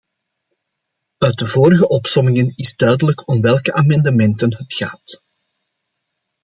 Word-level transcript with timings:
Uit 1.17 1.37
de 1.39 1.45
vorige 1.45 1.87
opsommingen 1.87 2.53
is 2.55 2.75
duidelijk 2.75 3.27
om 3.27 3.41
welke 3.41 3.73
amendementen 3.73 4.55
het 4.57 4.73
gaat. 4.73 5.21